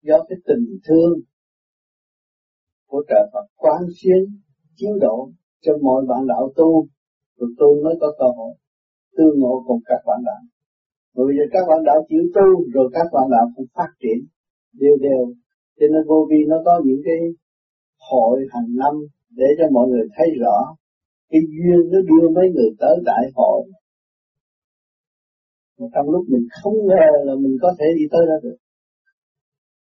[0.03, 1.13] Do cái tình thương
[2.91, 4.23] của trời Phật quán xuyến,
[4.77, 5.31] chiếu độ
[5.61, 6.87] cho mọi bạn đạo tu,
[7.37, 8.55] rồi tôi mới có cơ hội
[9.17, 10.43] tương ngộ cùng các bạn đạo.
[11.15, 14.19] Rồi giờ các bạn đạo chịu tu, rồi các bạn đạo cũng phát triển
[14.73, 15.25] đều đều.
[15.79, 17.19] Cho nên vô vi nó có những cái
[18.11, 18.95] hội hàng năm
[19.31, 20.59] để cho mọi người thấy rõ
[21.31, 23.61] cái duyên nó đưa mấy người tới đại hội.
[25.79, 28.57] Mà trong lúc mình không ngờ là mình có thể đi tới đó được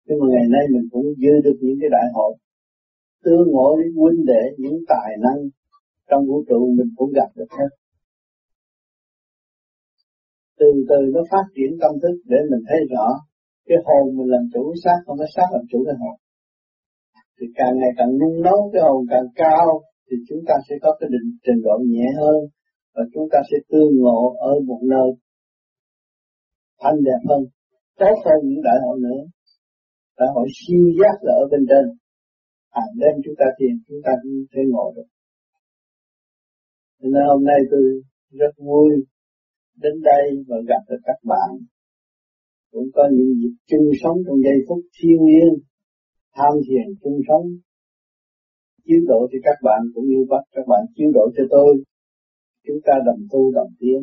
[0.06, 2.32] nhưng mà ngày nay mình cũng dư được những cái đại hội.
[3.24, 5.40] Tương ngộ với huynh đệ, những tài năng
[6.10, 7.72] trong vũ trụ mình cũng gặp được hết.
[10.60, 13.08] Từ từ nó phát triển tâm thức để mình thấy rõ
[13.68, 16.16] cái hồn mình làm chủ xác không phải xác làm chủ cái hồn.
[17.38, 20.98] Thì càng ngày càng nung nấu cái hồn càng cao, thì chúng ta sẽ có
[21.00, 22.40] cái định trình độ nhẹ hơn
[22.96, 25.10] và chúng ta sẽ tương ngộ ở một nơi
[26.82, 27.42] thanh đẹp hơn.
[28.00, 29.22] Tốt hơn những đại hội nữa
[30.18, 31.86] đại hội siêu giác là ở bên trên.
[32.76, 35.10] Hàng đêm chúng ta thiền, chúng ta cũng thể ngộ được.
[37.02, 37.84] Nên hôm nay tôi
[38.40, 38.90] rất vui
[39.84, 41.50] đến đây và gặp được các bạn.
[42.72, 45.56] Cũng có những dịp chung sống trong giây phút thiên liêng,
[46.36, 47.46] tham thiền chung sống.
[48.86, 51.84] Chiếu độ cho các bạn cũng như bắt các bạn chiếu độ cho tôi.
[52.66, 54.00] Chúng ta đồng tu đồng tiến.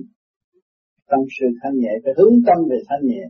[1.11, 3.23] Tâm sự thanh nhẹ, phải hướng tâm về thanh nhẹ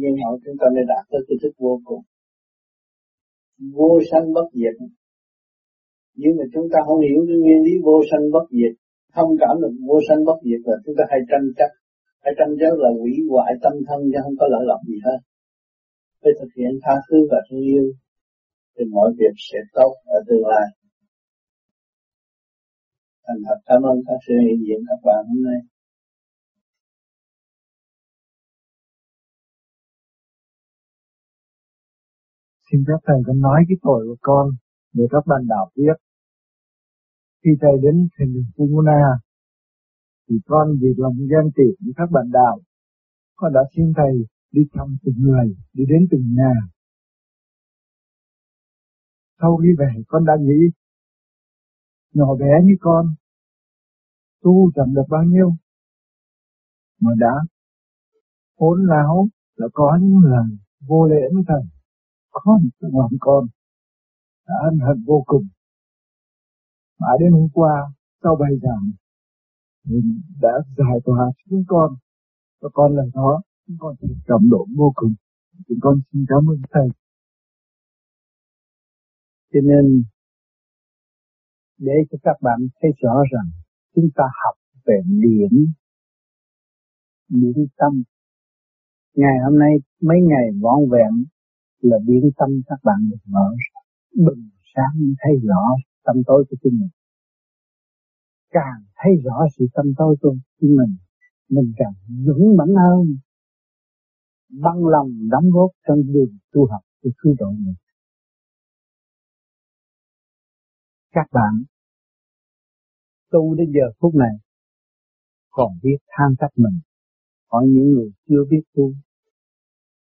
[0.00, 2.02] nhưng họ chúng ta mới đạt tới cái thức vô cùng.
[3.76, 4.76] Vô sanh bất diệt.
[6.20, 8.74] Nhưng mà chúng ta không hiểu cái nguyên lý vô sanh bất diệt.
[9.14, 11.70] Không cảm được vô sanh bất diệt là chúng ta hay tranh chấp.
[12.24, 15.18] Hay tranh chấp là hủy hoại tâm thân chứ không có lợi lộc gì hết.
[16.20, 17.86] Phải thực hiện tha thứ và thương yêu,
[18.74, 20.66] thì mọi việc sẽ tốt ở tương lai.
[23.26, 25.60] Thành thật, cảm ơn các sự hiện diện các bạn hôm nay.
[32.74, 34.50] Xin phép Thầy con nói cái tội của con
[34.92, 35.96] để các bạn đạo biết.
[37.44, 39.02] Khi Thầy đến thiền đường Pumuna,
[40.28, 42.60] thì con vì lòng ghen tị với các bạn đạo,
[43.36, 44.12] con đã xin Thầy
[44.52, 46.54] đi thăm từng người, đi đến từng nhà.
[49.40, 50.60] Sau khi về con đã nghĩ,
[52.14, 53.14] nhỏ bé như con,
[54.42, 55.50] tu chẳng được bao nhiêu,
[57.00, 57.34] mà đã
[58.58, 60.56] hỗn láo là có những lần
[60.88, 61.73] vô lễ với Thầy
[62.34, 63.46] con cái ngọn con
[64.46, 65.46] đã ân hận vô cùng.
[67.00, 67.92] Mà đến hôm qua,
[68.22, 68.90] sau bài giảng,
[69.84, 71.96] mình đã giải tỏa chúng con,
[72.60, 75.14] và con lần đó, chúng con thì cảm động vô cùng.
[75.68, 76.88] Chúng con xin cảm ơn Thầy.
[79.52, 80.04] Cho nên,
[81.78, 83.50] để cho các bạn thấy rõ rằng,
[83.94, 85.72] chúng ta học về điển,
[87.28, 88.02] điển tâm.
[89.14, 91.24] Ngày hôm nay, mấy ngày vọn vẹn,
[91.84, 93.48] là biến tâm các bạn được mở
[94.26, 95.62] bừng sáng thấy rõ
[96.04, 96.88] tâm tối của chính mình.
[98.50, 100.96] Càng thấy rõ sự tâm tối của chính mình
[101.48, 101.94] mình càng
[102.26, 103.16] vững mạnh hơn.
[104.48, 107.74] Băng lòng đóng góp trong đường tu học của cứu độ mình.
[111.12, 111.64] Các bạn
[113.30, 114.36] tu đến giờ phút này
[115.50, 116.80] còn biết than trách mình.
[117.50, 118.92] Hỏi những người chưa biết tu,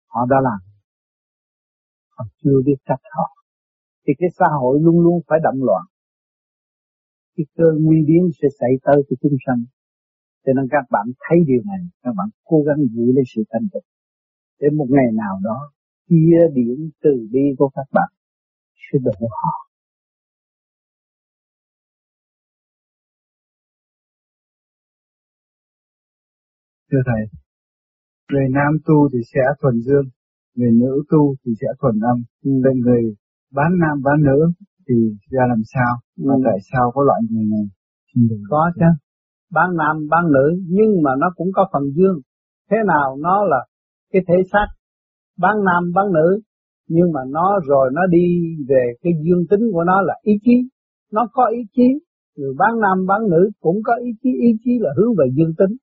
[0.07, 0.61] họ đã làm
[2.17, 3.35] còn chưa biết cách họ
[4.07, 5.83] thì cái xã hội luôn luôn phải động loạn.
[7.37, 9.65] Cái cơ nguy biến sẽ xảy tới cho chúng sanh.
[10.47, 13.69] Cho nên các bạn thấy điều này, các bạn cố gắng giữ lấy sự thanh
[13.73, 13.89] tịnh.
[14.61, 15.73] Để một ngày nào đó,
[16.09, 18.11] chia điểm từ bi của các bạn
[18.77, 19.71] sẽ độ họ.
[26.91, 27.39] Thưa thầy,
[28.33, 30.14] người nam tu thì sẽ thuần dương
[30.57, 32.51] người nữ tu thì sẽ thuần âm ừ.
[32.65, 33.03] bên người
[33.55, 34.39] bán nam bán nữ
[34.89, 34.95] thì
[35.31, 36.25] ra làm sao ừ.
[36.29, 37.67] và tại sao có loại người này?
[38.51, 38.91] Có chứ.
[39.53, 42.19] Bán nam bán nữ nhưng mà nó cũng có phần dương.
[42.71, 43.67] Thế nào nó là
[44.13, 44.67] cái thể xác?
[45.39, 46.41] Bán nam bán nữ
[46.89, 48.27] nhưng mà nó rồi nó đi
[48.69, 50.69] về cái dương tính của nó là ý chí.
[51.13, 51.89] Nó có ý chí
[52.37, 54.31] người bán nam bán nữ cũng có ý chí.
[54.41, 55.77] Ý chí là hướng về dương tính.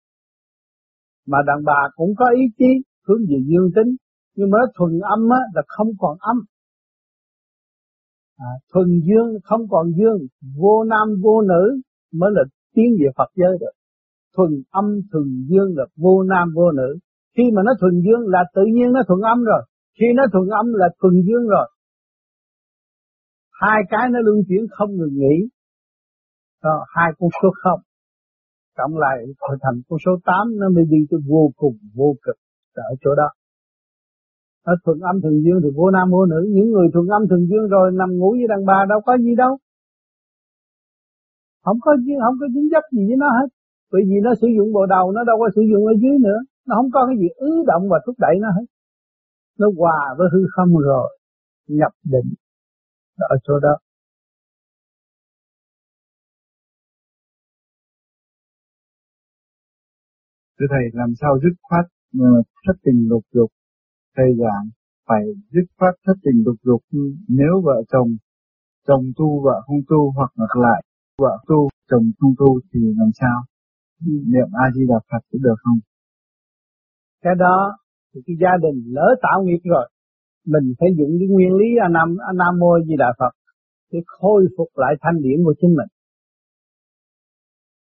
[1.28, 2.72] Mà đàn bà cũng có ý chí
[3.08, 3.96] hướng về dương tính
[4.36, 6.38] nhưng mà nó thuần âm á, là không còn âm.
[8.38, 10.20] À, thuần dương không còn dương
[10.58, 11.82] vô nam vô nữ
[12.14, 13.76] mới là tiến về Phật giới được
[14.36, 16.98] thuần âm thuần dương là vô nam vô nữ.
[17.38, 19.62] Khi mà nó thuần dương là tự nhiên nó thuần âm rồi.
[20.00, 21.68] Khi nó thuần âm là thuần dương rồi.
[23.62, 25.38] Hai cái nó luân chuyển không ngừng nghỉ.
[26.64, 27.80] Đó, hai con số không.
[28.78, 29.18] Cộng lại
[29.62, 32.36] thành con số 8 nó mới đi tới vô cùng vô cực
[32.74, 33.30] ở chỗ đó
[34.64, 36.42] ở thuận âm thường dương thì vô nam vô nữ.
[36.56, 39.36] Những người thuận âm thường dương rồi nằm ngủ với đàn bà đâu có gì
[39.36, 39.58] đâu.
[41.64, 41.92] Không có
[42.24, 43.48] không có dính dấp gì với nó hết.
[43.92, 46.40] Bởi vì nó sử dụng bộ đầu nó đâu có sử dụng ở dưới nữa.
[46.68, 48.66] Nó không có cái gì ứ động và thúc đẩy nó hết.
[49.60, 51.18] Nó hòa với hư không rồi
[51.68, 52.34] nhập định
[53.18, 53.78] ở chỗ đó.
[60.60, 61.86] Thưa Thầy, làm sao dứt khoát
[62.20, 62.28] ờ,
[62.68, 63.52] thất tình lục dục?
[64.18, 64.66] Thầy giảng
[65.08, 66.82] phải dứt khoát thất tình lục dục
[67.28, 68.10] nếu vợ chồng,
[68.88, 70.84] chồng tu vợ không tu hoặc ngược lại,
[71.18, 73.38] vợ tu, chồng không tu thì làm sao?
[74.34, 75.80] Niệm A-di-đà Phật cũng được không?
[77.24, 77.78] Cái đó
[78.14, 79.90] thì cái gia đình lỡ tạo nghiệp rồi,
[80.46, 83.34] mình phải dùng cái nguyên lý A Nam A Nam Mô Di Đà Phật
[83.92, 85.92] để khôi phục lại thanh điển của chính mình.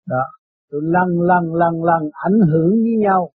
[0.08, 0.24] Đó,
[0.70, 3.30] rồi lần lần lần lần ảnh hưởng với nhau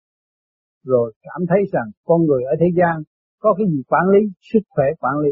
[0.85, 3.03] rồi cảm thấy rằng con người ở thế gian
[3.39, 4.21] có cái gì quản lý?
[4.53, 5.31] Sức khỏe quản lý.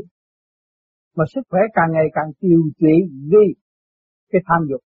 [1.16, 2.96] Mà sức khỏe càng ngày càng tiêu trị
[3.32, 3.46] vì
[4.32, 4.82] cái tham dục.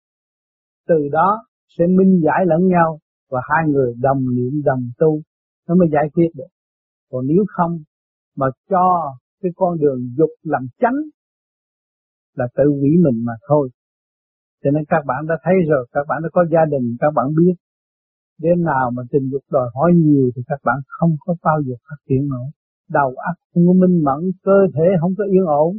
[0.89, 1.47] Từ đó
[1.79, 2.99] sẽ minh giải lẫn nhau
[3.31, 5.21] và hai người đồng niệm đồng tu.
[5.69, 6.51] Nó mới giải quyết được.
[7.11, 7.79] Còn nếu không
[8.37, 10.99] mà cho cái con đường dục làm chánh
[12.35, 13.69] là tự hủy mình mà thôi.
[14.63, 17.27] Cho nên các bạn đã thấy rồi, các bạn đã có gia đình, các bạn
[17.37, 17.55] biết.
[18.39, 21.75] Đêm nào mà tình dục đòi hỏi nhiều thì các bạn không có bao giờ
[21.89, 22.49] phát triển nổi.
[22.89, 25.77] Đầu óc không có minh mẫn, cơ thể không có yên ổn.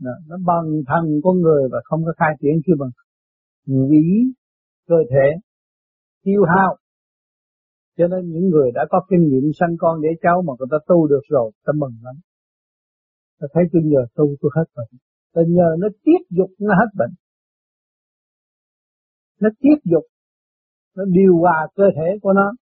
[0.00, 2.90] Đó, nó bằng thần con người và không có khai triển khi bằng
[3.66, 4.04] hủy
[4.88, 5.26] cơ thể,
[6.24, 6.76] tiêu hao.
[7.98, 10.76] Cho nên những người đã có kinh nghiệm sanh con để cháu mà người ta
[10.88, 12.14] tu được rồi, ta mừng lắm.
[13.40, 15.00] Ta thấy tôi nhờ tu tôi hết bệnh.
[15.34, 17.10] Ta nhờ nó tiết dục nó hết bệnh
[19.40, 20.04] nó tiếp dục
[20.96, 22.52] nó điều hòa cơ thể của nó.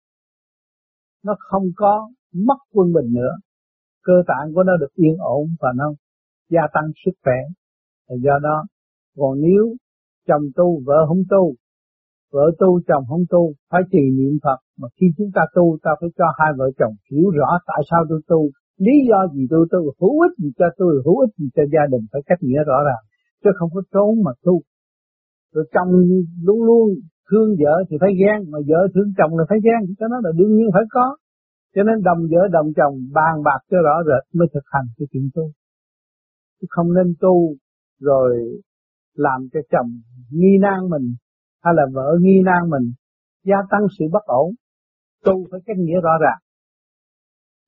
[1.24, 3.32] Nó không có mất quân bình nữa.
[4.02, 5.84] Cơ tạng của nó được yên ổn và nó
[6.50, 7.40] gia tăng sức khỏe.
[8.08, 8.64] Và do đó,
[9.16, 9.74] còn nếu
[10.28, 11.54] chồng tu, vợ không tu,
[12.32, 14.58] vợ tu, chồng không tu, phải trì niệm Phật.
[14.78, 18.04] Mà khi chúng ta tu, ta phải cho hai vợ chồng hiểu rõ tại sao
[18.08, 21.48] tôi tu, lý do gì tôi tu, hữu ích gì cho tôi, hữu ích gì
[21.54, 23.04] cho gia đình, phải cách nghĩa rõ ràng.
[23.44, 24.60] Chứ không có trốn mà tu.
[25.54, 25.90] Rồi chồng
[26.46, 26.88] luôn luôn
[27.30, 29.94] thương vợ thì phải ghen, mà vợ thương chồng là phải ghen.
[29.98, 31.16] Cho nó là đương nhiên phải có.
[31.74, 35.06] Cho nên đồng vợ, đồng chồng bàn bạc cho rõ rệt mới thực hành cái
[35.12, 35.50] chuyện tu.
[36.60, 37.54] Chứ không nên tu
[38.00, 38.60] rồi
[39.14, 39.90] làm cho chồng
[40.30, 41.14] nghi nan mình,
[41.62, 42.92] hay là vợ nghi nan mình,
[43.44, 44.50] gia tăng sự bất ổn.
[45.24, 46.40] Tu phải cách nghĩa rõ ràng.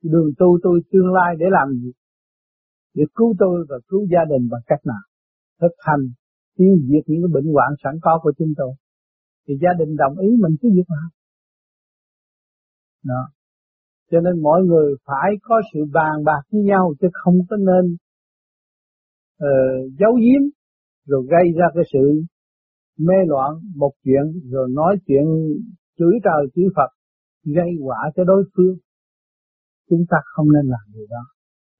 [0.03, 1.93] Đường tu tôi tương lai để làm gì?
[2.95, 5.03] Để cứu tôi và cứu gia đình bằng cách nào?
[5.61, 6.01] Thực hành,
[6.57, 8.73] tiêu diệt những cái bệnh hoạn sẵn có của chúng tôi
[9.51, 11.09] thì gia đình đồng ý mình cứ việc làm.
[13.05, 13.23] Đó.
[14.11, 17.97] Cho nên mọi người phải có sự bàn bạc với nhau chứ không có nên
[19.45, 20.43] uh, giấu giếm
[21.07, 22.23] rồi gây ra cái sự
[22.99, 25.25] mê loạn một chuyện rồi nói chuyện
[25.99, 26.91] chửi trời chửi Phật
[27.45, 28.77] gây quả cho đối phương.
[29.89, 31.25] Chúng ta không nên làm điều đó.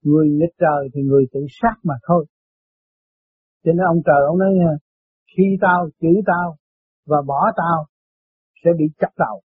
[0.03, 2.25] Người nghịch trời thì người tự sát mà thôi.
[3.63, 4.49] Cho nên ông trời ông nói
[5.37, 6.57] khi tao chửi tao
[7.07, 7.85] và bỏ tao
[8.63, 9.41] sẽ bị chặt đầu.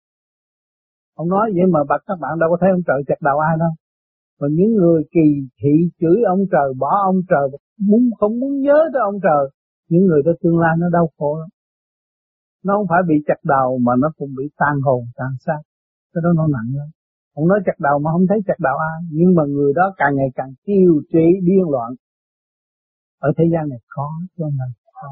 [1.15, 3.57] Ông nói vậy mà bạch các bạn đâu có thấy ông trời chặt đầu ai
[3.59, 3.73] đâu.
[4.39, 5.27] Mà những người kỳ
[5.59, 9.43] thị chửi ông trời, bỏ ông trời, muốn không muốn nhớ tới ông trời,
[9.89, 11.49] những người đó tương lai nó đau khổ lắm.
[12.65, 15.61] Nó không phải bị chặt đầu mà nó cũng bị tan hồn, tan xác.
[16.13, 16.87] Cái đó nó nặng lắm.
[17.33, 20.15] Ông nói chặt đầu mà không thấy chặt đầu ai, nhưng mà người đó càng
[20.15, 21.91] ngày càng tiêu trí, điên loạn.
[23.19, 25.09] Ở thế gian này khó, cho nên khó.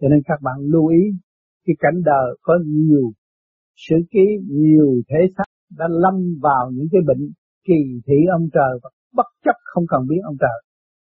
[0.00, 1.02] Cho nên các bạn lưu ý
[1.68, 3.06] cái cảnh đời có nhiều
[3.84, 4.26] sự ký,
[4.60, 5.48] nhiều thể xác
[5.78, 6.16] đã lâm
[6.46, 7.22] vào những cái bệnh
[7.66, 10.58] kỳ thị ông trời và bất chấp không cần biết ông trời.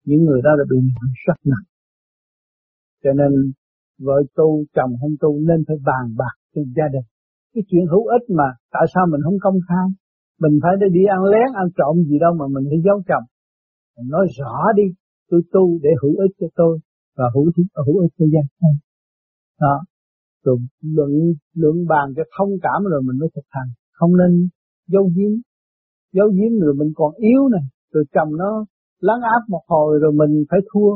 [0.06, 1.68] Những người đó là bị bệnh rất nặng.
[3.04, 3.32] Cho nên
[4.06, 7.08] vợ tu, chồng không tu nên phải bàn bạc trong gia đình.
[7.54, 9.88] Cái chuyện hữu ích mà tại sao mình không công khai?
[10.42, 13.26] Mình phải đi ăn lén ăn trộm gì đâu mà mình phải giấu chồng.
[13.98, 14.84] Mình nói rõ đi
[15.30, 16.80] tôi tu để hữu ích cho tôi
[17.18, 18.78] và hữu ích hữu ích cho gia đình.
[19.62, 19.76] Đó
[20.46, 21.12] rồi luận
[21.54, 23.70] luận bàn cho thông cảm rồi mình mới thực hành.
[23.92, 24.32] Không nên
[24.88, 25.32] giấu giếm.
[26.14, 27.66] Giấu giếm rồi mình còn yếu này.
[27.94, 28.66] Rồi chồng nó
[29.00, 30.92] lấn áp một hồi rồi mình phải thua.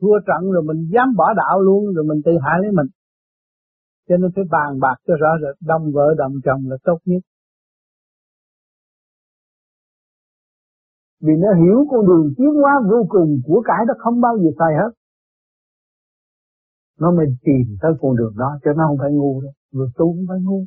[0.00, 2.86] Thua trận rồi mình dám bỏ đạo luôn, rồi mình tự hại lấy mình.
[4.08, 7.22] Cho nên phải bàn bạc cho rõ rệt, đồng vợ, đồng chồng là tốt nhất.
[11.22, 14.50] Vì nó hiểu con đường tiến hóa vô cùng của cải đó không bao giờ
[14.58, 14.99] sai hết
[17.00, 19.52] nó mới tìm tới con đường đó cho nó không phải ngu đâu.
[19.72, 20.66] Người tu không phải ngu.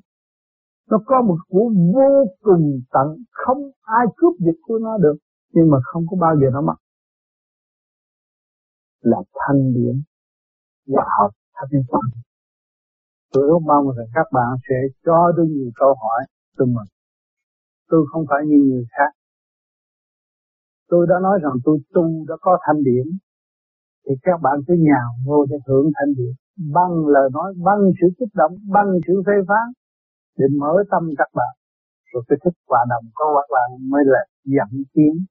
[0.89, 5.15] Nó có một của vô cùng tận, không ai cướp giật của nó được,
[5.53, 6.75] nhưng mà không có bao giờ nó mất.
[9.01, 10.01] Là thanh điển
[10.88, 12.01] và học thanh văn.
[13.34, 14.75] Tôi rất mong rằng các bạn sẽ
[15.05, 16.25] cho tôi nhiều câu hỏi
[16.57, 16.93] tôi mừng
[17.93, 19.11] tôi không phải như người khác.
[20.89, 23.05] Tôi đã nói rằng tôi tu đã có thanh điển
[24.05, 28.07] thì các bạn cứ nhào vô cho thượng thanh điện bằng lời nói, bằng sự
[28.19, 29.67] kích động, bằng sự phê phán,
[30.37, 31.53] để mở tâm các bạn.
[32.13, 35.25] Rồi cái thức hòa đồng có các bạn mới là dẫn tiến,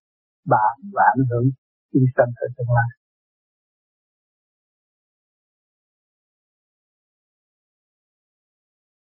[0.46, 1.46] bạn và ảnh hưởng,
[1.92, 3.01] chúng sanh ở tương lai.